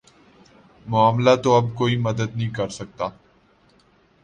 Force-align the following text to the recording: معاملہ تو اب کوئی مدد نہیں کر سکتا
معاملہ 0.85 1.35
تو 1.43 1.53
اب 1.55 1.73
کوئی 1.75 1.97
مدد 1.99 2.35
نہیں 2.35 2.49
کر 2.49 2.69
سکتا 2.69 3.09